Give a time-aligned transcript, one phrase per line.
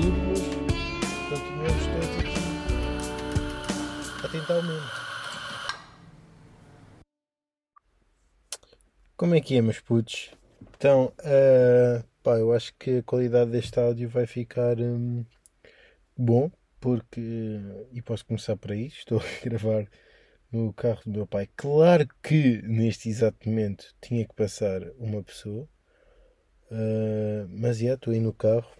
[0.00, 0.40] é mas
[1.28, 2.40] continuamos todos aqui
[4.24, 4.90] a tentar o mesmo.
[9.16, 10.30] Como é que é, meus putos?
[10.76, 15.24] Então, uh, pá, eu acho que a qualidade deste áudio vai ficar um,
[16.16, 17.20] bom, porque.
[17.92, 19.86] E posso começar por aí, estou a gravar
[20.50, 21.48] no carro do meu pai.
[21.54, 25.68] Claro que neste exato momento tinha que passar uma pessoa,
[26.70, 28.70] uh, mas já estou aí no carro.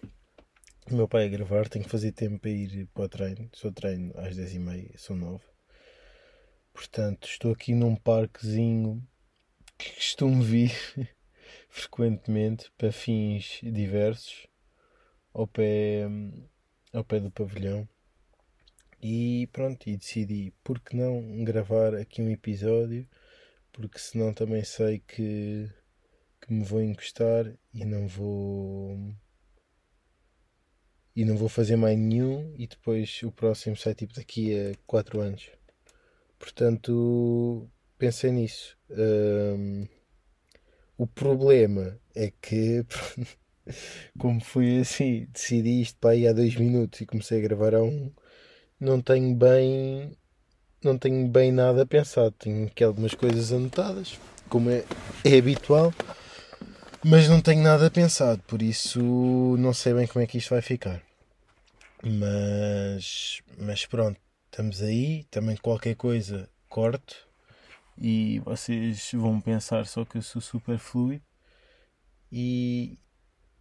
[0.90, 3.48] O meu pai a gravar, tenho que fazer tempo para ir para o treino.
[3.52, 5.44] Sou treino às 10h30, são 9
[6.72, 9.00] Portanto, estou aqui num parquezinho
[9.78, 10.72] que costumo vir
[11.70, 14.48] frequentemente para fins diversos
[15.32, 16.08] ao pé,
[16.92, 17.88] ao pé do pavilhão.
[19.00, 23.08] E pronto, e decidi, por que não gravar aqui um episódio,
[23.70, 25.70] porque senão também sei que,
[26.40, 29.14] que me vou encostar e não vou
[31.14, 35.20] e não vou fazer mais nenhum e depois o próximo sai tipo daqui a 4
[35.20, 35.50] anos.
[36.38, 38.76] Portanto, pensei nisso.
[38.90, 39.86] Um,
[40.96, 42.84] o problema é que,
[44.18, 47.82] como foi assim, decidi isto para aí há dois minutos e comecei a gravar a
[47.82, 48.10] um,
[48.80, 50.16] não tenho bem.
[50.82, 52.34] Não tenho bem nada pensado.
[52.38, 54.84] Tenho aqui algumas coisas anotadas, como é,
[55.24, 55.92] é habitual,
[57.04, 59.00] mas não tenho nada pensado, por isso
[59.58, 61.02] não sei bem como é que isto vai ficar.
[62.02, 65.24] Mas, mas pronto, estamos aí.
[65.30, 67.28] Também qualquer coisa corto
[67.98, 71.22] e vocês vão pensar só que eu sou super fluido.
[72.32, 72.98] E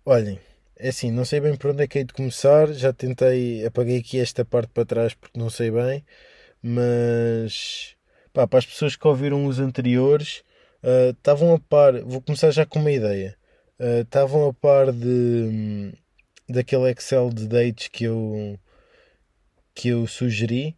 [0.05, 0.39] olhem,
[0.77, 2.71] é assim, não sei bem por onde é que hei de começar.
[2.73, 6.05] Já tentei, apaguei aqui esta parte para trás porque não sei bem,
[6.61, 7.95] mas
[8.33, 10.43] pá, para as pessoas que ouviram os anteriores,
[10.83, 12.01] uh, estavam a par.
[12.03, 13.37] Vou começar já com uma ideia.
[13.79, 15.93] Uh, estavam a par de
[16.47, 18.59] daquele Excel de dates que eu
[19.73, 20.77] que eu sugeri.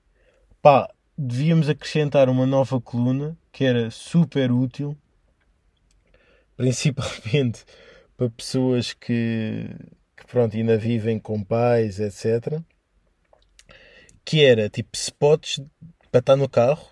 [0.61, 4.97] Pá, devíamos acrescentar uma nova coluna que era super útil,
[6.55, 7.65] principalmente
[8.15, 9.67] para pessoas que,
[10.15, 12.61] que pronto, ainda vivem com pais, etc.
[14.23, 15.61] Que era tipo spots
[16.11, 16.87] para estar no carro.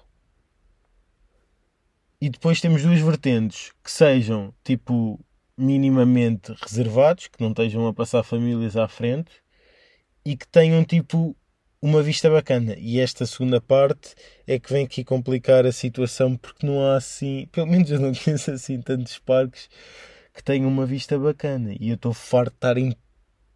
[2.21, 5.19] E depois temos duas vertentes que sejam tipo
[5.57, 9.31] minimamente reservados, que não estejam a passar famílias à frente
[10.25, 11.35] e que tenham tipo
[11.81, 12.75] uma vista bacana.
[12.77, 14.15] E esta segunda parte
[14.45, 18.13] é que vem aqui complicar a situação porque não há assim, pelo menos eu não
[18.13, 19.69] conheço assim tantos parques
[20.33, 21.73] que tenham uma vista bacana.
[21.79, 22.95] E eu estou farto de estar em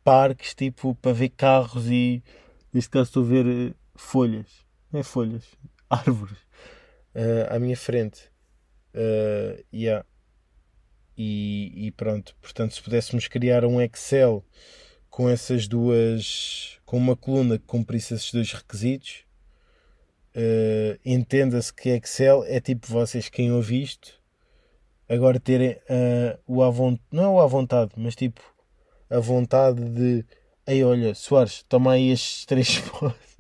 [0.04, 2.24] parques tipo para ver carros e
[2.74, 4.48] neste caso estou a ver eh, folhas,
[4.92, 5.46] não é folhas,
[5.90, 6.38] árvores
[7.16, 8.33] uh, à minha frente.
[8.94, 10.06] Uh, yeah.
[11.18, 14.46] e, e pronto, portanto, se pudéssemos criar um Excel
[15.10, 19.26] com essas duas, com uma coluna que cumprisse esses dois requisitos,
[20.36, 24.22] uh, entenda-se que Excel é tipo vocês quem ouve isto,
[25.10, 28.42] agora terem uh, o à vontade, não é à vontade, mas tipo
[29.10, 30.26] a vontade de
[30.66, 33.33] ei olha, Soares, toma aí estes três spots.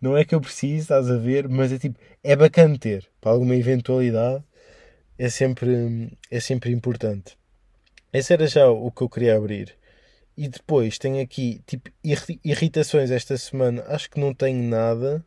[0.00, 3.32] Não é que eu preciso, estás a ver, mas é tipo, é bacana ter para
[3.32, 4.44] alguma eventualidade,
[5.18, 7.38] é sempre, é sempre importante.
[8.12, 9.76] Esse era já o que eu queria abrir.
[10.36, 11.90] E depois tenho aqui tipo
[12.44, 13.84] irritações esta semana.
[13.88, 15.24] Acho que não tenho nada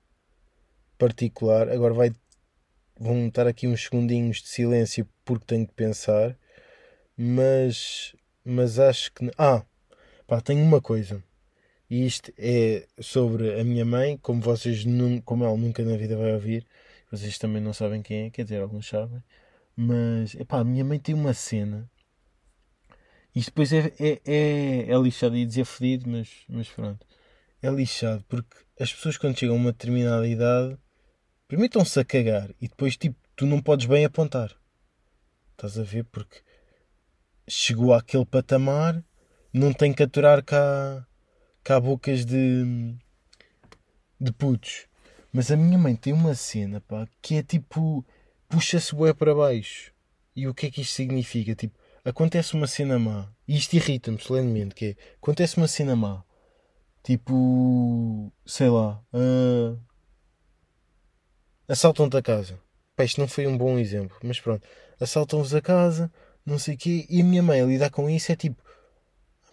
[0.97, 1.69] particular.
[1.69, 2.11] Agora vai
[2.99, 6.37] vão estar aqui uns segundinhos de silêncio porque tenho que pensar.
[7.17, 9.63] Mas mas acho que ah,
[10.27, 11.23] pá, tenho uma coisa.
[11.89, 14.85] E isto é sobre a minha mãe, como vocês
[15.25, 16.65] como ela nunca na vida vai ouvir.
[17.11, 19.23] Vocês também não sabem quem é, quer dizer, alguns sabem.
[19.75, 21.89] Mas, epá, a minha mãe tem uma cena
[23.35, 27.05] isto depois é, é, é, é lixado, ia dizer fedido, mas, mas pronto.
[27.61, 30.77] É lixado porque as pessoas quando chegam a uma determinada idade
[31.51, 34.55] estão-se a cagar e depois tipo tu não podes bem apontar.
[35.51, 36.05] Estás a ver?
[36.05, 36.41] Porque
[37.47, 39.03] chegou àquele patamar,
[39.53, 41.07] não tem que aturar cá,
[41.69, 42.95] cá bocas de,
[44.19, 44.87] de putos.
[45.31, 48.03] Mas a minha mãe tem uma cena pá, que é tipo
[48.47, 49.93] puxa-se bué para baixo.
[50.35, 51.53] E o que é que isto significa?
[51.53, 56.23] Tipo, acontece uma cena má, e isto irrita-me solenemente, que é, acontece uma cena má,
[57.03, 59.79] tipo, sei lá, uh,
[61.67, 62.59] assaltam-te a casa.
[62.95, 64.67] Pá, isto não foi um bom exemplo, mas pronto,
[64.99, 66.11] assaltam-vos a casa,
[66.43, 68.59] não sei o quê, e a minha mãe a lidar com isso é tipo,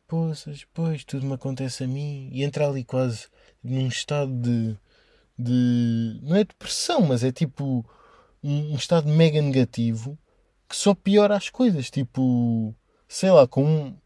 [0.07, 3.27] poças, pois, tudo me acontece a mim, e entra ali quase
[3.63, 4.77] num estado de,
[5.39, 7.85] de não é depressão, mas é tipo
[8.43, 10.19] um, um estado mega negativo
[10.69, 11.91] que só piora as coisas.
[11.91, 12.75] Tipo,
[13.09, 13.97] sei lá, com,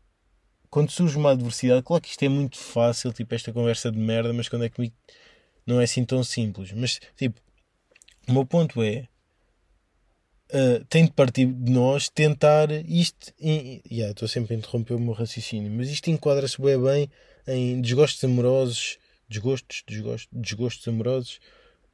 [0.70, 4.32] quando surge uma adversidade, claro que isto é muito fácil, tipo, esta conversa de merda,
[4.32, 4.93] mas quando é que
[5.67, 6.73] não é assim tão simples.
[6.73, 7.41] Mas, tipo,
[8.29, 9.08] o meu ponto é.
[10.52, 13.32] Uh, tem de partir de nós tentar isto.
[13.38, 17.11] Estou yeah, sempre a interromper o meu raciocínio, mas isto enquadra-se bem, bem
[17.47, 18.99] em desgostos amorosos,
[19.29, 21.41] desgostos, desgostos, desgostos amorosos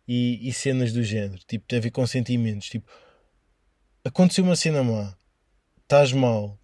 [0.08, 1.40] e, e cenas do género.
[1.46, 2.68] Tipo, tem a ver com sentimentos.
[2.68, 2.90] Tipo,
[4.04, 5.14] aconteceu uma cena má,
[5.82, 6.58] estás mal,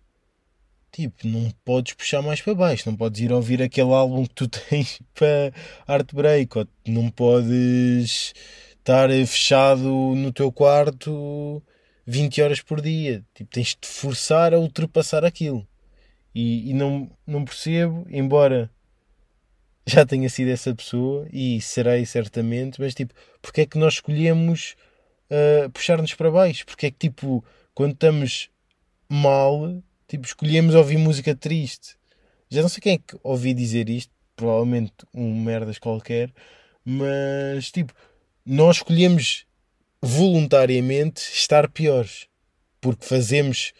[0.90, 4.48] tipo, não podes puxar mais para baixo, não podes ir ouvir aquele álbum que tu
[4.68, 5.52] tens para
[5.86, 8.34] Art Break, ou não podes
[8.78, 9.82] estar fechado
[10.14, 11.62] no teu quarto
[12.06, 15.66] 20 horas por dia, tipo, tens de te forçar a ultrapassar aquilo.
[16.34, 18.70] E, e não, não percebo, embora
[19.86, 24.76] já tenha sido essa pessoa e serei certamente, mas tipo, porque é que nós escolhemos
[25.30, 26.64] uh, puxar-nos para baixo?
[26.66, 27.44] Porque é que tipo,
[27.74, 28.48] quando estamos
[29.08, 31.96] mal, tipo, escolhemos ouvir música triste.
[32.48, 36.30] Já não sei quem é que ouvi dizer isto, provavelmente um merdas qualquer,
[36.84, 37.92] mas tipo,
[38.44, 39.46] nós escolhemos
[40.02, 42.26] voluntariamente estar piores
[42.80, 43.72] porque fazemos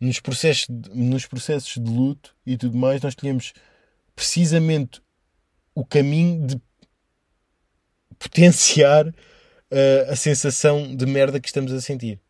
[0.00, 3.52] nos processos, de, nos processos de luto e tudo mais, nós escolhemos
[4.14, 5.00] precisamente
[5.74, 6.60] o caminho de
[8.18, 12.20] potenciar uh, a sensação de merda que estamos a sentir.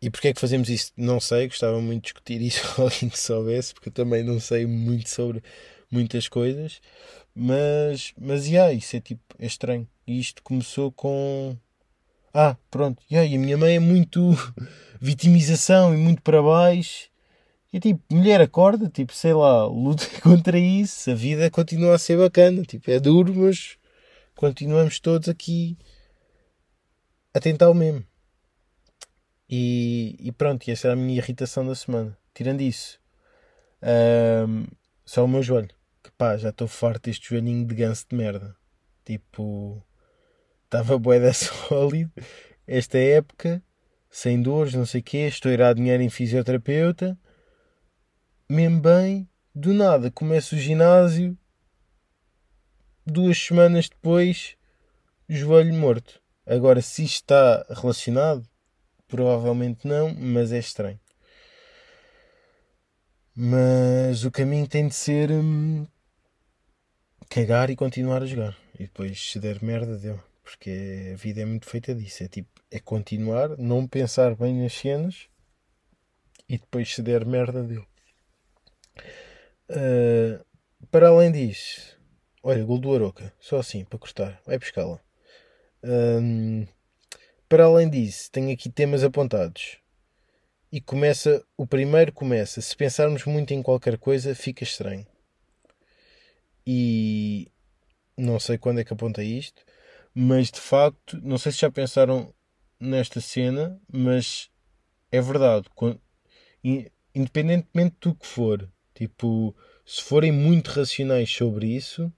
[0.00, 0.92] E porquê é que fazemos isso?
[0.96, 4.38] Não sei, gostava muito de discutir isso com alguém que soubesse, porque eu também não
[4.38, 5.42] sei muito sobre
[5.90, 6.80] muitas coisas.
[7.34, 9.88] Mas, mas yeah, isso é tipo, é estranho.
[10.06, 11.56] E isto começou com.
[12.40, 14.20] Ah, pronto, yeah, e a minha mãe é muito
[15.02, 17.10] vitimização e muito para baixo.
[17.72, 22.16] E tipo, mulher acorda, tipo, sei lá, luta contra isso, a vida continua a ser
[22.16, 23.76] bacana, tipo, é duro, mas
[24.36, 25.76] continuamos todos aqui
[27.34, 28.06] a tentar o mesmo.
[29.50, 32.16] E, e pronto, e essa é a minha irritação da semana.
[32.32, 33.00] Tirando isso,
[34.46, 34.64] um,
[35.04, 35.74] só o meu joelho.
[36.04, 38.56] Que pá, já estou farto deste joelhinho de ganso de merda.
[39.04, 39.82] Tipo,
[40.68, 42.12] estava boeda sólido
[42.66, 43.62] esta época,
[44.10, 47.18] sem dores, não sei o quê, estou a ir a dinheiro em fisioterapeuta
[48.48, 51.36] mesmo bem, do nada começo o ginásio,
[53.04, 54.56] duas semanas depois,
[55.28, 56.18] joelho morto.
[56.46, 58.48] Agora, se isto está relacionado,
[59.06, 60.98] provavelmente não, mas é estranho.
[63.36, 65.86] Mas o caminho tem de ser hum,
[67.28, 68.56] cagar e continuar a jogar.
[68.74, 70.18] E depois, se der merda, deu.
[70.48, 72.24] Porque a vida é muito feita disso.
[72.24, 75.28] É tipo, é continuar, não pensar bem nas cenas
[76.48, 77.86] e depois, se der merda, deu.
[79.68, 80.42] Uh,
[80.90, 82.00] para além disso,
[82.42, 84.98] olha, gol do Aroca, só assim, para cortar, vai buscá-la.
[85.84, 86.66] Um,
[87.46, 89.78] para além disso, tenho aqui temas apontados.
[90.72, 95.06] E começa, o primeiro começa, se pensarmos muito em qualquer coisa, fica estranho.
[96.66, 97.50] E
[98.16, 99.62] não sei quando é que aponta isto,
[100.20, 102.34] mas de facto, não sei se já pensaram
[102.80, 104.50] nesta cena, mas
[105.12, 105.68] é verdade.
[107.14, 108.68] Independentemente do que for,
[108.98, 109.54] Tipo,
[109.86, 112.12] se forem muito racionais sobre isso,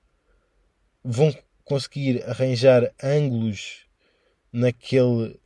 [1.04, 1.30] vão
[1.62, 3.85] conseguir arranjar ângulos
[4.50, 5.38] naquele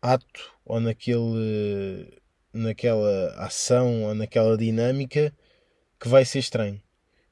[0.00, 2.18] ato ou naquele
[2.50, 5.34] naquela ação ou naquela dinâmica
[6.00, 6.80] que vai ser estranho.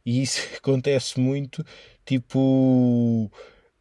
[0.04, 1.64] E isso acontece muito,
[2.04, 3.32] tipo,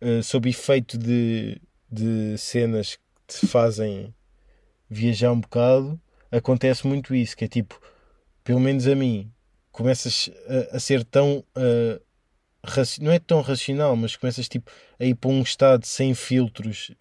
[0.02, 1.62] uh, sob efeito de,
[1.92, 4.14] de cenas que te fazem
[4.90, 6.00] viajar um bocado,
[6.32, 7.80] acontece muito isso, que é tipo,
[8.44, 9.32] pelo menos a mim,
[9.72, 10.30] começas
[10.72, 11.44] a, a ser tão.
[11.56, 12.02] Uh,
[13.00, 16.92] não é tão racional, mas começas tipo, a ir para um estado sem filtros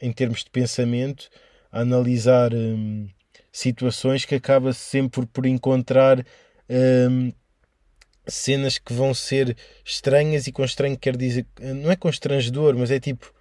[0.00, 1.30] em termos de pensamento,
[1.72, 3.08] a analisar um,
[3.50, 6.26] situações que acaba sempre por encontrar
[6.68, 7.32] um,
[8.26, 12.98] cenas que vão ser estranhas e com estranho quer dizer não é constrangedor, mas é
[12.98, 13.32] tipo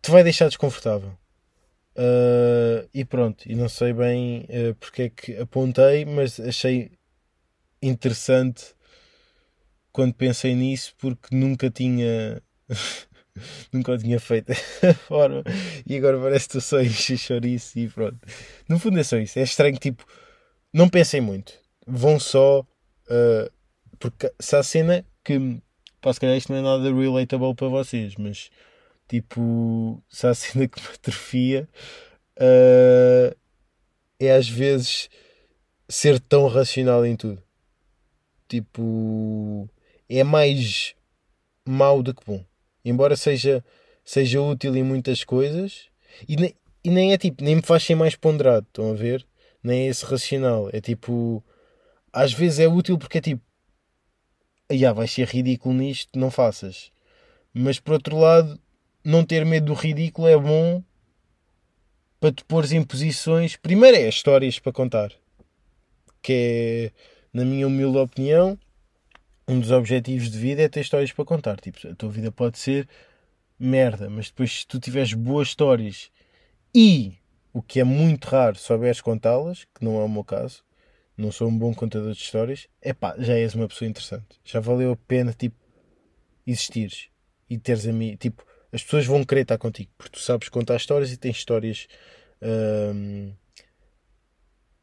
[0.00, 1.16] te vai deixar desconfortável.
[1.94, 6.90] Uh, e pronto, e não sei bem uh, porque é que apontei, mas achei
[7.82, 8.74] interessante
[9.92, 12.42] quando pensei nisso porque nunca tinha
[13.72, 14.46] nunca tinha feito
[14.80, 15.42] dessa forma
[15.86, 18.18] e agora parece que estou só encher chouriço e pronto.
[18.68, 19.38] No fundo é só isso.
[19.38, 20.04] É estranho, tipo,
[20.72, 21.52] não pensem muito.
[21.86, 22.66] Vão só
[23.12, 23.52] uh,
[23.98, 25.60] porque se há cena que
[26.00, 28.50] pá, se calhar isto não é nada relatable para vocês, mas
[29.08, 31.68] tipo, se há cena que me atrofia
[32.38, 33.36] uh,
[34.18, 35.08] é às vezes
[35.88, 37.42] ser tão racional em tudo.
[38.48, 39.68] Tipo,
[40.08, 40.94] é mais
[41.66, 42.44] mau do que bom.
[42.84, 43.64] Embora seja,
[44.04, 45.88] seja útil em muitas coisas,
[46.28, 46.54] e nem,
[46.84, 49.26] e nem é tipo, nem me faz ser mais ponderado, estão a ver?
[49.62, 50.68] Nem é esse racional.
[50.72, 51.44] É tipo,
[52.12, 53.42] às vezes é útil porque é tipo,
[54.68, 56.92] ah, vai ser ridículo nisto, não faças.
[57.52, 58.58] Mas por outro lado,
[59.04, 60.82] não ter medo do ridículo é bom
[62.20, 63.56] para te pôr em posições.
[63.56, 65.12] Primeiro é histórias para contar,
[66.22, 66.92] que é,
[67.32, 68.58] na minha humilde opinião,
[69.48, 71.60] um dos objetivos de vida é ter histórias para contar.
[71.60, 72.88] Tipo, a tua vida pode ser
[73.58, 76.10] merda, mas depois, se tu tiveres boas histórias
[76.74, 77.14] e,
[77.52, 80.62] o que é muito raro, souberes contá-las, que não é o meu caso,
[81.16, 84.40] não sou um bom contador de histórias, é pá, já és uma pessoa interessante.
[84.44, 85.56] Já valeu a pena, tipo,
[86.46, 87.08] existires
[87.48, 90.76] e teres a mim, tipo, as pessoas vão querer estar contigo porque tu sabes contar
[90.76, 91.86] histórias e tens histórias
[92.40, 93.34] hum,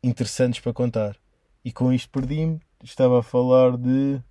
[0.04, 1.18] interessantes para contar.
[1.66, 2.60] E com isto perdi-me.
[2.84, 4.22] Estava a falar de.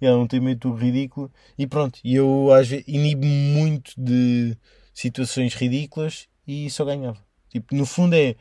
[0.00, 1.32] Yeah, não tem medo do ridículo.
[1.58, 4.56] E pronto, e eu às inibo muito de
[4.94, 7.18] situações ridículas e só ganhava.
[7.48, 8.36] Tipo, no fundo é.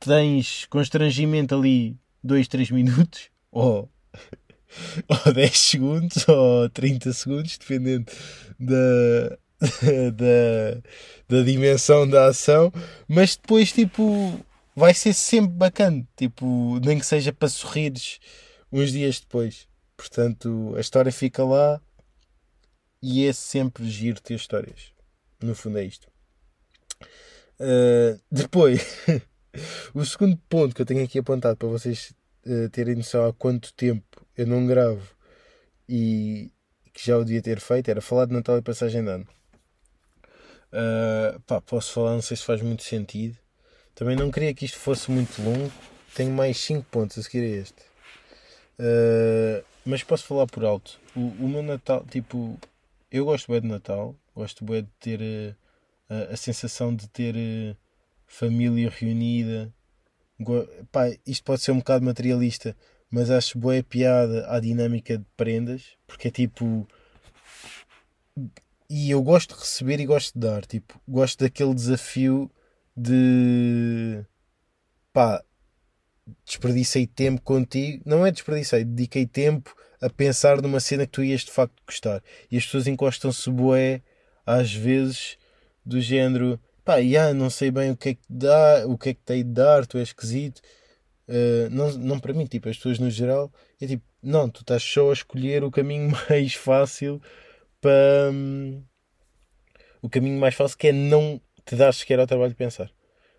[0.00, 3.88] Tens constrangimento ali 2, 3 minutos ou,
[5.08, 8.10] ou 10 segundos ou 30 segundos, dependendo
[8.58, 9.38] da,
[10.14, 10.82] da,
[11.28, 12.72] da dimensão da ação,
[13.06, 14.44] mas depois, tipo,
[14.74, 18.18] vai ser sempre bacana, tipo, nem que seja para sorrires
[18.70, 19.66] uns dias depois.
[19.96, 21.80] Portanto, a história fica lá
[23.02, 24.92] e é sempre giro ter histórias.
[25.42, 26.08] No fundo, é isto.
[27.60, 28.80] Uh, depois,
[29.94, 32.12] o segundo ponto que eu tenho aqui apontado para vocês
[32.46, 35.06] uh, terem noção há quanto tempo eu não gravo
[35.88, 36.50] e
[36.92, 39.26] que já o devia ter feito era falar de Natal e passagem de ano.
[40.72, 43.36] Uh, pá, posso falar, não sei se faz muito sentido.
[43.94, 45.72] Também não queria que isto fosse muito longo.
[46.14, 47.82] Tenho mais 5 pontos a seguir a este.
[48.78, 51.00] Uh, mas posso falar por alto.
[51.16, 52.58] O, o, meu Natal, tipo,
[53.10, 54.14] eu gosto bem de Natal.
[54.34, 55.54] Gosto bem de ter uh,
[56.30, 57.34] a, a, sensação de ter
[58.28, 59.74] família reunida.
[60.92, 62.76] Pá, isto pode ser um bocado materialista,
[63.10, 66.86] mas acho boa piada à dinâmica de prendas, porque é tipo
[68.90, 70.64] e eu gosto de receber e gosto de dar.
[70.64, 72.50] Tipo, gosto daquele desafio
[72.96, 74.24] de
[75.12, 75.42] pá,
[76.44, 78.02] desperdicei tempo contigo.
[78.06, 82.22] Não é desperdicei, dediquei tempo a pensar numa cena que tu ias de facto gostar.
[82.50, 84.02] E as pessoas encostam-se boé
[84.46, 85.36] às vezes
[85.84, 86.58] do género
[86.88, 89.44] pá, yeah, não sei bem o que é que dá, o que é que tem
[89.44, 90.62] de dar, tu és esquisito.
[91.28, 94.82] Uh, não, não para mim, tipo, as pessoas no geral, é tipo, não, tu estás
[94.82, 97.20] só a escolher o caminho mais fácil
[97.78, 98.82] para hum,
[100.00, 102.90] o caminho mais fácil que é não te dar sequer ao trabalho de pensar.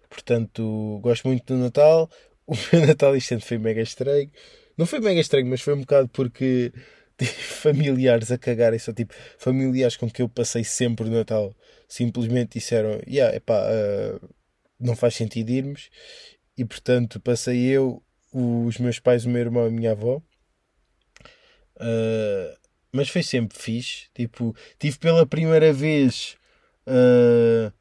[0.07, 2.07] Portanto, gosto muito do Natal.
[2.49, 4.31] O meu Natal ano foi mega estranho.
[4.77, 6.73] Não foi mega estranho, mas foi um bocado porque
[7.19, 11.55] tive familiares a cagarem só tipo familiares com que eu passei sempre o Natal
[11.87, 14.29] simplesmente disseram yeah, epá, uh,
[14.79, 15.89] não faz sentido irmos
[16.57, 20.21] e portanto passei eu os meus pais, o meu irmão e a minha avó
[21.77, 22.59] uh,
[22.91, 24.07] mas foi sempre fixe.
[24.13, 26.35] Tipo, tive pela primeira vez
[26.87, 27.71] uh,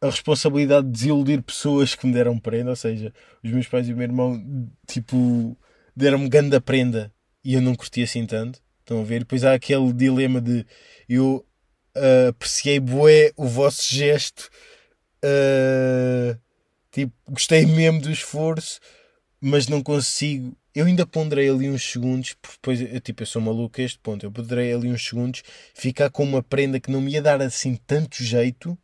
[0.00, 3.92] a responsabilidade de desiludir pessoas que me deram prenda, ou seja, os meus pais e
[3.92, 4.42] o meu irmão,
[4.86, 5.56] tipo,
[5.94, 7.12] deram-me grande prenda
[7.44, 8.60] e eu não curti assim tanto.
[8.80, 9.20] Estão a ver?
[9.20, 10.66] Depois há aquele dilema de
[11.08, 11.46] eu
[11.96, 14.50] uh, apreciei bué o vosso gesto,
[15.24, 16.38] uh,
[16.90, 18.80] tipo, gostei mesmo do esforço,
[19.40, 23.42] mas não consigo eu ainda ponderei ali uns segundos, porque depois, eu, tipo, eu sou
[23.42, 25.42] maluco a este ponto, eu ponderei ali uns segundos,
[25.74, 28.78] ficar com uma prenda que não me ia dar assim tanto jeito,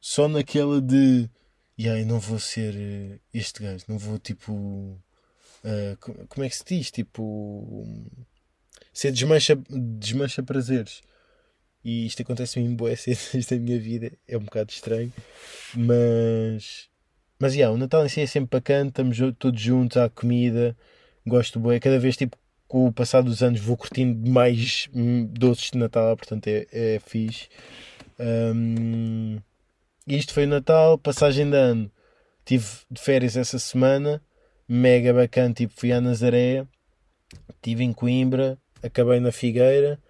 [0.00, 1.30] só naquela de,
[1.78, 5.00] e aí não vou ser uh, este gajo, não vou tipo,
[5.66, 7.84] uh, como é que se diz, tipo,
[8.92, 11.02] ser desmancha, desmancha prazeres.
[11.84, 15.12] E isto acontece em boas cenas da minha vida, é um bocado estranho,
[15.74, 16.88] mas
[17.38, 20.76] mas yeah, o Natal em si é sempre bacana, estamos todos juntos à comida,
[21.26, 21.78] gosto bem.
[21.78, 26.16] Cada vez, tipo, com o passar dos anos, vou curtindo mais hum, doces de Natal,
[26.16, 27.48] portanto é, é fixe.
[28.18, 29.38] Um,
[30.06, 31.90] isto foi o Natal, passagem de ano.
[32.44, 34.22] Tive de férias essa semana,
[34.68, 35.54] mega bacana.
[35.54, 36.66] Tipo, fui à Nazaré,
[37.54, 40.00] estive em Coimbra, acabei na Figueira.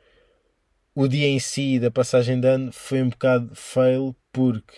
[0.94, 4.75] O dia em si da passagem de ano foi um bocado fail, porque,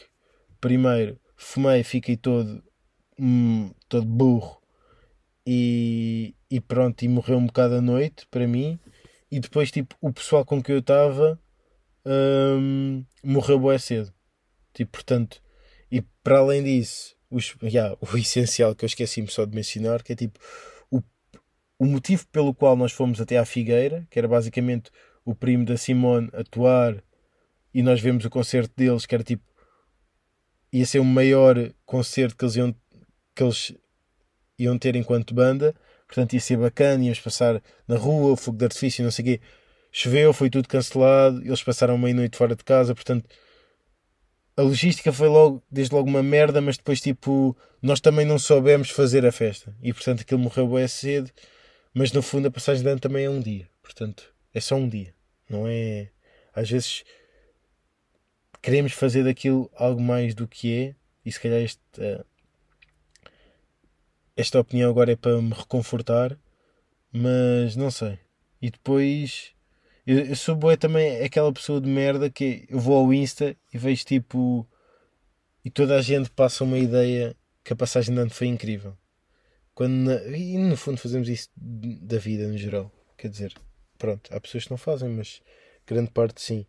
[0.61, 2.63] primeiro, fumei, fiquei todo,
[3.19, 4.61] hum, todo burro
[5.47, 8.79] e, e pronto, e morreu um bocado à noite para mim.
[9.31, 11.39] E depois, tipo, o pessoal com que eu estava
[12.05, 14.13] hum, morreu bem cedo.
[14.75, 15.43] Tipo, portanto,
[15.91, 20.13] e para além disso, os, yeah, o essencial que eu esqueci-me só de mencionar, que
[20.13, 20.39] é tipo
[20.91, 21.03] o,
[21.79, 24.91] o motivo pelo qual nós fomos até à Figueira, que era basicamente
[25.25, 27.03] o primo da Simone atuar
[27.75, 29.45] e nós vemos o concerto deles, que era tipo
[30.73, 31.57] ia ser o maior
[31.87, 32.75] concerto que eles iam
[33.35, 33.75] que eles
[34.59, 35.75] iam ter enquanto banda,
[36.07, 39.41] portanto ia ser bacana, íamos passar na rua, fogo de artifício, não sei o quê.
[39.93, 43.29] Choveu, foi tudo cancelado, eles passaram meia-noite fora de casa, portanto
[44.59, 48.91] a logística foi logo, desde logo uma merda, mas depois tipo, nós também não soubemos
[48.91, 49.73] fazer a festa.
[49.81, 51.31] E portanto aquilo morreu bem cedo,
[51.95, 53.69] mas no fundo a passagem de ano também é um dia.
[53.81, 55.15] Portanto, é só um dia.
[55.49, 56.11] Não é.
[56.53, 57.05] Às vezes
[58.61, 62.25] queremos fazer daquilo algo mais do que é, e se calhar este, uh,
[64.37, 66.37] esta opinião agora é para me reconfortar,
[67.13, 68.19] mas não sei.
[68.61, 69.53] E depois
[70.09, 73.77] eu, eu sou boé também aquela pessoa de merda que eu vou ao Insta e
[73.77, 74.67] vejo tipo.
[75.63, 78.97] E toda a gente passa uma ideia que a passagem de ano foi incrível.
[79.75, 82.91] Quando e no fundo fazemos isso da vida no geral.
[83.19, 83.55] Quer dizer,
[83.99, 85.43] pronto, há pessoas que não fazem, mas
[85.87, 86.65] grande parte sim.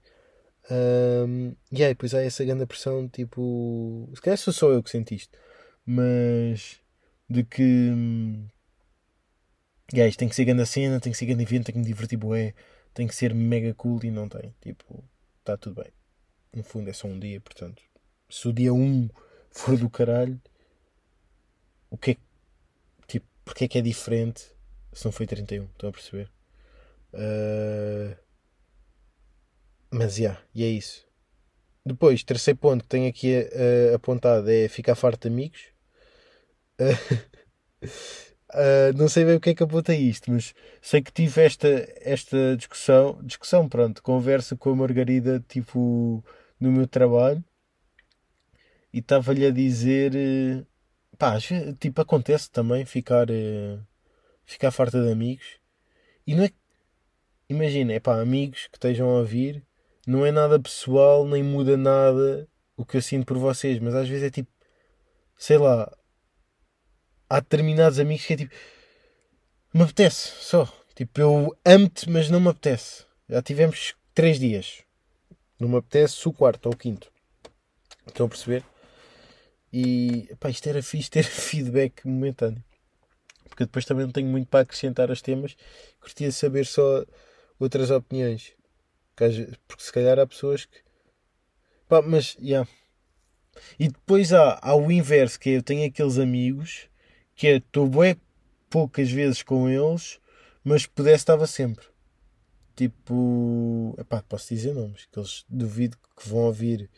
[0.70, 4.12] Um, e aí, depois há essa grande pressão, tipo.
[4.16, 5.38] Se calhar sou só eu que senti isto,
[5.86, 6.82] mas.
[7.30, 7.94] de que.
[9.94, 11.86] Yeah, isto tem que ser grande cena, tem que ser grande evento, tem que me
[11.86, 12.54] divertir, boé
[12.94, 14.54] tem que ser mega cool e não tem.
[14.62, 15.04] Tipo,
[15.40, 15.92] está tudo bem.
[16.54, 17.82] No fundo é só um dia, portanto.
[18.30, 19.10] Se o dia 1
[19.52, 20.40] for do caralho,
[21.90, 22.18] o que é
[23.08, 24.52] tipo, porque é que é diferente
[24.94, 25.66] se não foi 31?
[25.66, 26.32] Estão a perceber?
[27.14, 28.16] Uh...
[29.92, 31.08] Mas já, yeah, e é isso.
[31.86, 35.68] Depois, terceiro ponto que tenho aqui uh, apontado é ficar farto de amigos.
[36.80, 37.40] Uh...
[38.52, 41.68] Uh, não sei bem o que é que aponta isto, mas sei que tive esta,
[42.02, 46.24] esta discussão, discussão, pronto, conversa com a Margarida, tipo,
[46.60, 47.44] no meu trabalho,
[48.92, 50.66] e estava-lhe a dizer, uh,
[51.18, 51.38] pá,
[51.80, 53.80] tipo, acontece também ficar, uh,
[54.46, 55.60] ficar farta de amigos,
[56.26, 56.52] e não é,
[57.50, 59.64] imagina, é pá, amigos que estejam a ouvir,
[60.08, 64.10] não é nada pessoal, nem muda nada o que eu sinto por vocês, mas às
[64.10, 64.52] vezes é tipo,
[65.38, 65.92] sei lá,
[67.30, 68.56] há determinados amigos que é tipo.
[69.74, 70.68] Me apetece, só.
[70.96, 73.06] Tipo, eu amo-te, mas não me apetece.
[73.30, 74.84] Já tivemos três dias.
[75.60, 77.12] Não me apetece o quarto ou o quinto.
[78.08, 78.64] Estão a perceber?
[79.72, 82.64] E pá, isto era fixe ter feedback momentâneo.
[83.48, 85.56] Porque depois também não tenho muito para acrescentar aos temas.
[86.02, 87.06] Curtia saber só
[87.60, 88.54] outras opiniões.
[89.16, 90.80] Porque se calhar há pessoas que.
[91.88, 92.36] Pá, mas.
[92.42, 92.68] Yeah.
[93.80, 96.89] E depois há, há o inverso, que é eu tenho aqueles amigos
[97.40, 98.18] que é, estou bem
[98.70, 100.20] poucas vezes com eles,
[100.62, 101.86] mas pudesse estava sempre.
[102.76, 106.90] Tipo, epá, posso dizer nomes, que eles duvido que vão ouvir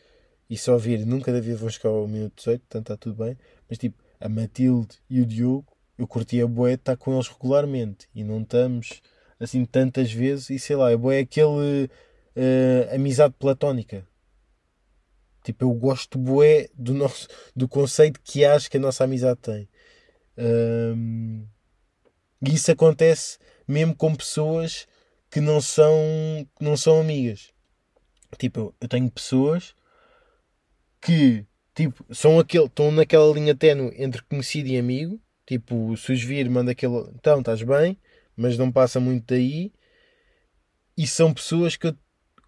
[0.50, 3.38] e só ouvir, nunca da vida vão chegar ao minuto 18, portanto está tudo bem.
[3.68, 8.08] Mas tipo, a Matilde e o Diogo, eu curti a boé estar com eles regularmente
[8.12, 9.00] e não estamos
[9.38, 14.04] assim tantas vezes e sei lá, a boé é aquele uh, amizade platónica.
[15.44, 19.68] Tipo, eu gosto boé do nosso do conceito que acho que a nossa amizade tem.
[20.36, 21.46] E
[22.54, 24.86] isso acontece mesmo com pessoas
[25.30, 25.94] que não são,
[26.58, 27.52] que não são amigas.
[28.38, 29.74] Tipo, eu tenho pessoas
[31.00, 35.20] que tipo, são aquele, estão naquela linha ténue entre conhecido e amigo.
[35.46, 36.98] Tipo, se os vir, manda aquele.
[37.14, 37.98] Então, estás bem,
[38.36, 39.72] mas não passa muito daí.
[40.96, 41.96] E são pessoas que eu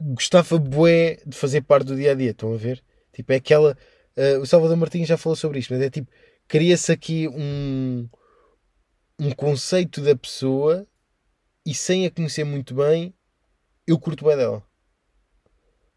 [0.00, 2.30] gostava bué de fazer parte do dia a dia.
[2.30, 2.82] Estão a ver?
[3.12, 3.76] Tipo, é aquela.
[4.16, 6.10] Uh, o Salvador Martins já falou sobre isto, mas é tipo
[6.48, 8.08] cria-se aqui um,
[9.18, 10.86] um conceito da pessoa
[11.66, 13.14] e sem a conhecer muito bem,
[13.86, 14.62] eu curto bem dela.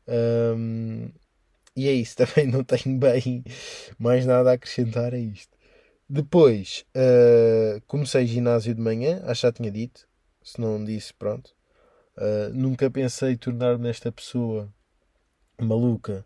[0.08, 1.12] Um,
[1.76, 3.44] e é isso, também não tenho bem
[4.00, 5.56] mais nada a acrescentar a isto.
[6.10, 10.08] Depois uh, comecei ginásio de manhã, acho que já tinha dito,
[10.42, 11.54] se não disse, pronto.
[12.18, 14.74] Uh, nunca pensei tornar-me nesta pessoa
[15.62, 16.26] maluca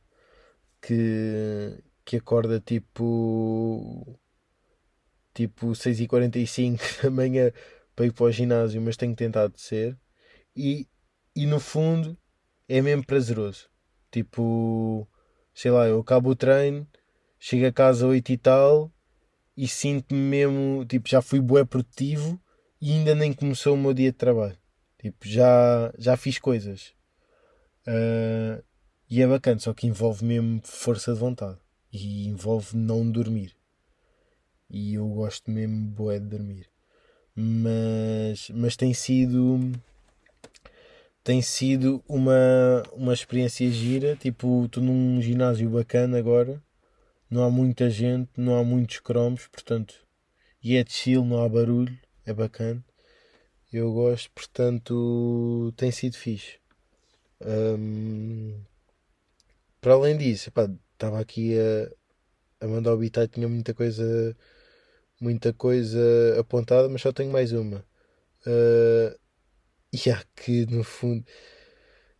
[0.81, 4.19] que, que acorda tipo
[5.33, 7.53] tipo 6h45 da manhã
[7.95, 9.97] para ir para o ginásio, mas tenho tentado ser
[10.53, 10.89] e,
[11.33, 12.17] e no fundo
[12.67, 13.69] é mesmo prazeroso.
[14.11, 15.07] Tipo,
[15.53, 16.85] sei lá, eu acabo o treino,
[17.39, 18.91] chego a casa 8 e tal
[19.55, 22.37] e sinto-me mesmo, tipo, já fui bué produtivo
[22.81, 24.57] e ainda nem começou o meu dia de trabalho.
[24.99, 26.93] Tipo, já, já fiz coisas.
[27.87, 28.61] Uh,
[29.09, 31.57] e é bacana, só que envolve mesmo força de vontade
[31.91, 33.55] e envolve não dormir.
[34.69, 36.69] E eu gosto mesmo bué de dormir.
[37.35, 39.71] Mas, mas tem sido
[41.23, 44.15] tem sido uma, uma experiência gira.
[44.15, 46.61] Tipo, estou num ginásio bacana agora.
[47.29, 49.95] Não há muita gente, não há muitos cromos, portanto,
[50.61, 52.83] e é chill, não há barulho, é bacana.
[53.71, 56.59] Eu gosto, portanto, tem sido fixe.
[57.39, 58.59] Um,
[59.79, 60.51] para além disso,
[61.01, 64.37] estava aqui a, a mandar o habitat, tinha muita coisa
[65.19, 65.99] muita coisa
[66.39, 67.85] apontada, mas só tenho mais uma.
[68.45, 69.19] Uh,
[69.93, 71.25] e há que no fundo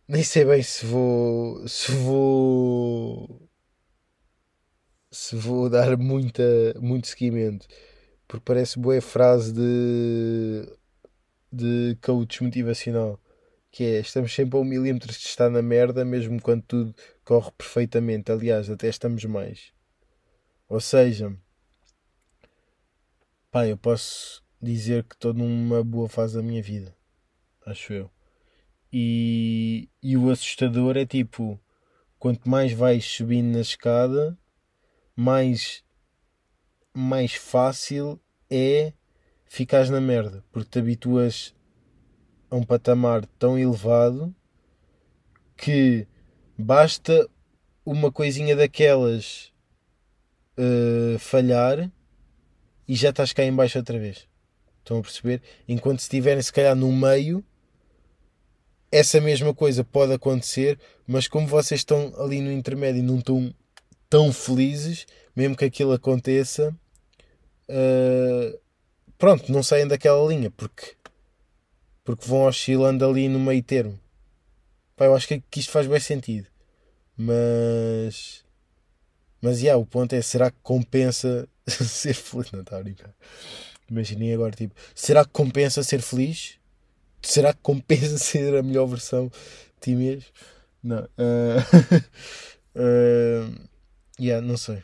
[0.08, 3.48] nem sei bem se vou se vou
[5.10, 6.42] se vou dar muita,
[6.80, 7.66] muito seguimento
[8.28, 10.68] porque parece boa frase de
[11.52, 13.20] de coach motivacional
[13.72, 17.50] que é estamos sempre a um milímetro de estar na merda mesmo quando tudo corre
[17.58, 18.30] perfeitamente.
[18.30, 19.72] Aliás até estamos mais.
[20.68, 21.36] Ou seja
[23.50, 26.94] pá, eu posso dizer que estou numa boa fase da minha vida
[27.66, 28.10] acho eu.
[28.92, 31.60] E, e o assustador é tipo:
[32.18, 34.38] quanto mais vais subindo na escada,
[35.16, 35.82] mais,
[36.92, 38.92] mais fácil é
[39.46, 41.54] ficares na merda, porque te habituas
[42.52, 44.34] a um patamar tão elevado
[45.56, 46.06] que
[46.56, 47.26] basta
[47.84, 49.50] uma coisinha daquelas
[50.58, 51.90] uh, falhar
[52.86, 54.28] e já estás cá em baixo outra vez.
[54.80, 55.40] Estão a perceber?
[55.66, 57.42] Enquanto se estiverem se calhar no meio,
[58.90, 63.54] essa mesma coisa pode acontecer, mas como vocês estão ali no intermédio e não estão
[64.10, 66.76] tão felizes, mesmo que aquilo aconteça,
[67.70, 68.60] uh,
[69.16, 70.94] pronto, não saem daquela linha, porque,
[72.04, 73.98] porque vão oscilando ali no meio termo.
[74.96, 76.48] Pá, eu acho que, que isto faz bem sentido.
[77.16, 78.44] Mas.
[79.40, 82.50] Mas, yeah, o ponto é: será que compensa ser feliz?
[82.52, 83.14] Não, está a brincar.
[83.90, 86.58] Imaginem agora, tipo, será que compensa ser feliz?
[87.22, 89.32] será que compensa ser a melhor versão de
[89.80, 90.30] ti mesmo?
[90.82, 91.02] Não.
[91.02, 91.60] Uh,
[92.76, 93.68] uh,
[94.20, 94.82] yeah, não sei.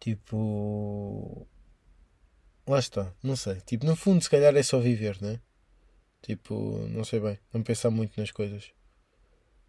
[0.00, 1.46] Tipo.
[2.66, 3.56] Lá está, não sei.
[3.66, 5.38] Tipo, no fundo, se calhar é só viver, né?
[6.24, 7.38] Tipo, não sei bem.
[7.52, 8.72] Não pensar muito nas coisas.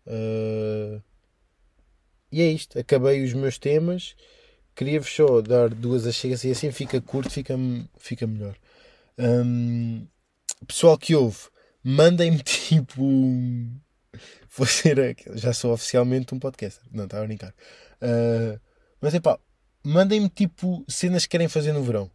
[0.07, 1.03] Uh,
[2.31, 2.79] e é isto.
[2.79, 4.15] Acabei os meus temas.
[4.73, 7.55] Queria-vos só dar duas achegas e assim fica curto, fica,
[7.97, 8.55] fica melhor.
[9.17, 10.07] Um,
[10.65, 11.39] pessoal que ouve,
[11.83, 13.03] mandem-me tipo.
[14.55, 15.17] Vou ser.
[15.33, 16.85] Já sou oficialmente um podcaster.
[16.89, 17.53] Não, estava a brincar.
[18.01, 18.57] Uh,
[19.01, 19.37] mas é pá,
[19.83, 22.09] mandem-me tipo cenas que querem fazer no verão.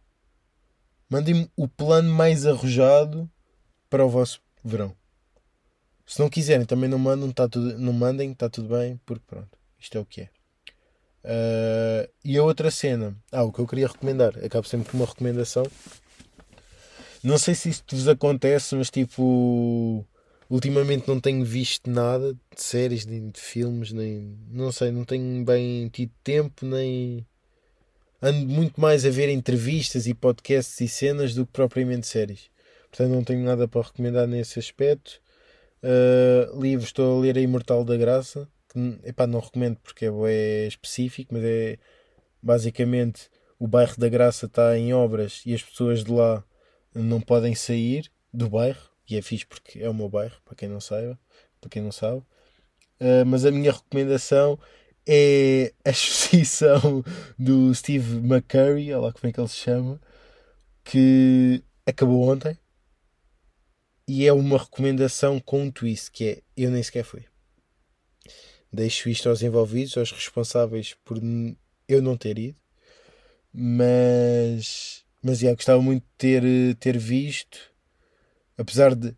[1.07, 3.29] Mandem-me o plano mais arrojado
[3.91, 4.95] para o vosso verão.
[6.07, 9.55] Se não quiserem, também não mandem, tá tudo, não mandem, está tudo bem, porque pronto,
[9.79, 10.29] isto é o que é.
[11.23, 15.05] Uh, e a outra cena, ah, o que eu queria recomendar, acabo sempre com uma
[15.05, 15.63] recomendação,
[17.23, 20.05] não sei se isto vos acontece, mas tipo.
[20.49, 24.37] Ultimamente não tenho visto nada de séries, nem de filmes, nem.
[24.49, 27.25] Não sei, não tenho bem tido tempo, nem.
[28.21, 32.50] Ando muito mais a ver entrevistas e podcasts e cenas do que propriamente séries.
[32.91, 35.21] Portanto, não tenho nada para recomendar nesse aspecto.
[35.81, 38.47] Uh, livros, estou a ler A Imortal da Graça.
[38.69, 41.77] Que, epá, não recomendo porque é, é específico, mas é
[42.41, 46.43] basicamente o bairro da Graça está em obras e as pessoas de lá
[46.93, 50.67] não podem sair do bairro, e é fixe porque é o meu bairro, para quem
[50.67, 51.19] não saiba,
[51.59, 52.19] para quem não sabe.
[52.99, 54.59] Uh, mas a minha recomendação
[55.07, 57.03] é a exposição
[57.37, 59.99] do Steve McCurry, olha lá como é que ele se chama,
[60.83, 62.57] que acabou ontem.
[64.13, 67.23] E é uma recomendação com um twist, que é eu nem sequer fui.
[68.69, 71.17] Deixo isto aos envolvidos, aos responsáveis por
[71.87, 72.59] eu não ter ido.
[73.53, 77.57] Mas mas já gostava muito de ter, eh, ter visto,
[78.57, 79.15] apesar de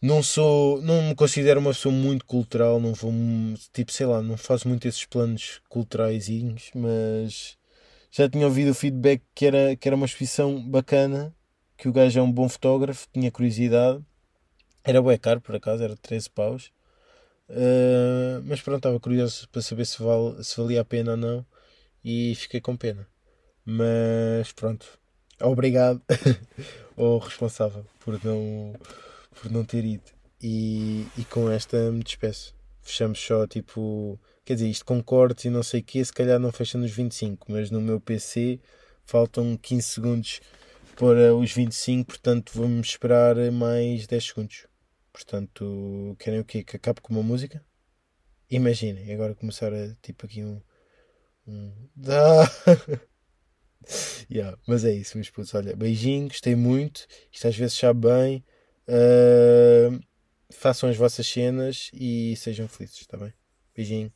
[0.00, 3.12] não sou, não me considero uma pessoa muito cultural, não vou,
[3.72, 6.28] tipo, sei lá, não faço muito esses planos culturais,
[6.76, 7.58] mas
[8.08, 11.34] já tinha ouvido o feedback que era, que era uma exposição bacana,
[11.80, 14.04] que o gajo é um bom fotógrafo, tinha curiosidade,
[14.84, 16.70] era bué caro por acaso, era 13 paus,
[17.48, 21.46] uh, mas pronto, estava curioso para saber se, vale, se valia a pena ou não,
[22.04, 23.08] e fiquei com pena.
[23.64, 24.86] Mas pronto,
[25.40, 26.02] obrigado
[26.98, 28.74] ao responsável por não,
[29.40, 30.10] por não ter ido.
[30.42, 32.54] E, e com esta me despeço.
[32.82, 34.18] Fechamos só tipo.
[34.44, 36.90] Quer dizer, isto com cortes e não sei o que, se calhar não fecha nos
[36.90, 38.58] 25, mas no meu PC
[39.04, 40.40] faltam 15 segundos
[41.00, 44.66] para os 25, portanto vamos esperar mais 10 segundos.
[45.10, 46.62] Portanto, querem o quê?
[46.62, 47.64] Que acabe com uma música?
[48.50, 50.60] Imaginem, agora começar a tipo aqui um.
[51.46, 51.72] um...
[52.06, 52.44] Ah!
[54.30, 55.54] yeah, mas é isso, meus putos.
[55.54, 57.06] Olha, beijinho, gostei muito.
[57.32, 58.44] Isto às vezes sabe bem.
[58.86, 59.98] Uh,
[60.52, 63.32] façam as vossas cenas e sejam felizes, está bem?
[63.74, 64.12] Beijinho.